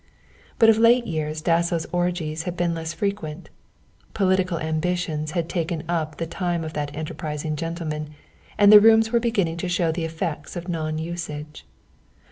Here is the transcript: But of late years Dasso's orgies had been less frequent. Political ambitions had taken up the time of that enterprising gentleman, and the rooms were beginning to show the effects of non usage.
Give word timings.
But 0.57 0.67
of 0.67 0.79
late 0.79 1.05
years 1.05 1.43
Dasso's 1.43 1.85
orgies 1.91 2.41
had 2.49 2.57
been 2.57 2.73
less 2.73 2.91
frequent. 2.91 3.51
Political 4.15 4.57
ambitions 4.57 5.33
had 5.37 5.47
taken 5.47 5.83
up 5.87 6.17
the 6.17 6.25
time 6.25 6.63
of 6.63 6.73
that 6.73 6.95
enterprising 6.97 7.55
gentleman, 7.55 8.09
and 8.57 8.71
the 8.71 8.81
rooms 8.81 9.11
were 9.11 9.19
beginning 9.19 9.57
to 9.57 9.69
show 9.69 9.91
the 9.91 10.05
effects 10.05 10.55
of 10.55 10.67
non 10.67 10.97
usage. 10.97 11.67